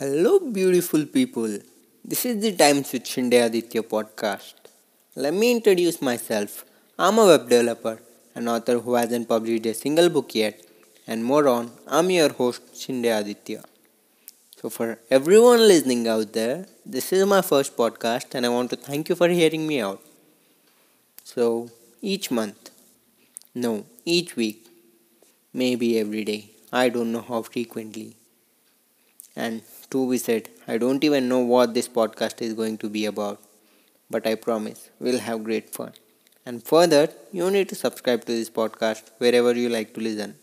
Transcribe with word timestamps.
beautiful 0.00 1.04
people. 1.04 1.58
This 2.02 2.24
is 2.24 2.42
the 2.42 2.56
Times 2.56 2.92
with 2.94 3.06
Shinde 3.06 3.34
Aditya 3.34 3.82
podcast. 3.82 4.54
Let 5.14 5.34
me 5.34 5.52
introduce 5.52 6.00
myself. 6.00 6.64
I'm 6.98 7.18
a 7.18 7.26
web 7.26 7.48
developer, 7.50 8.00
an 8.34 8.48
author 8.48 8.78
who 8.78 8.94
hasn't 8.94 9.28
published 9.28 9.66
a 9.66 9.74
single 9.74 10.08
book 10.08 10.34
yet, 10.34 10.64
and 11.06 11.22
more 11.22 11.46
on, 11.46 11.70
I'm 11.86 12.08
your 12.10 12.32
host 12.32 12.62
Shinde 12.74 13.04
Aditya. 13.04 13.64
So, 14.56 14.70
for 14.70 14.98
everyone 15.10 15.58
listening 15.58 16.08
out 16.08 16.32
there, 16.32 16.64
this 16.86 17.12
is 17.12 17.26
my 17.26 17.42
first 17.42 17.76
podcast, 17.76 18.34
and 18.34 18.46
I 18.46 18.48
want 18.48 18.70
to 18.70 18.76
thank 18.76 19.10
you 19.10 19.14
for 19.14 19.28
hearing 19.28 19.66
me 19.66 19.82
out. 19.82 20.00
So, 21.22 21.70
each 22.00 22.30
month, 22.30 22.70
no, 23.54 23.84
each 24.06 24.36
week, 24.36 24.66
maybe 25.52 25.98
every 25.98 26.24
day, 26.24 26.50
I 26.72 26.88
don't 26.88 27.12
know 27.12 27.20
how 27.20 27.42
frequently 27.42 28.16
and 29.36 29.62
to 29.90 30.08
be 30.10 30.18
said, 30.18 30.48
I 30.68 30.78
don't 30.78 31.04
even 31.04 31.28
know 31.28 31.40
what 31.40 31.74
this 31.74 31.88
podcast 31.88 32.42
is 32.42 32.54
going 32.54 32.78
to 32.78 32.88
be 32.88 33.06
about, 33.06 33.40
but 34.10 34.26
I 34.26 34.34
promise 34.34 34.90
we'll 35.00 35.20
have 35.20 35.44
great 35.44 35.70
fun. 35.74 35.92
And 36.44 36.62
further, 36.62 37.08
you 37.32 37.50
need 37.50 37.68
to 37.70 37.74
subscribe 37.74 38.24
to 38.24 38.32
this 38.32 38.50
podcast 38.50 39.10
wherever 39.18 39.54
you 39.54 39.68
like 39.68 39.94
to 39.94 40.00
listen. 40.00 40.36